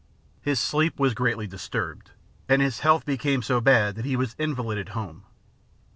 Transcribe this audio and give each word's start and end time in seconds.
His 0.41 0.59
sleep 0.59 0.99
was 0.99 1.13
greatly 1.13 1.45
dis 1.45 1.69
turbedy 1.69 2.07
and 2.49 2.59
his 2.59 2.79
health 2.79 3.05
became 3.05 3.43
so 3.43 3.61
bad 3.61 3.93
that 3.97 4.03
he 4.03 4.15
was 4.15 4.35
invalided 4.39 4.89
home. 4.97 5.25